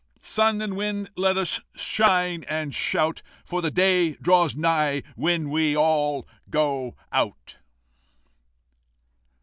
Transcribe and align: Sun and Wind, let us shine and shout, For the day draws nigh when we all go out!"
Sun 0.19 0.63
and 0.63 0.75
Wind, 0.75 1.11
let 1.15 1.37
us 1.37 1.61
shine 1.75 2.43
and 2.49 2.73
shout, 2.73 3.21
For 3.45 3.61
the 3.61 3.69
day 3.69 4.13
draws 4.13 4.55
nigh 4.55 5.03
when 5.15 5.51
we 5.51 5.77
all 5.77 6.27
go 6.49 6.95
out!" 7.11 7.57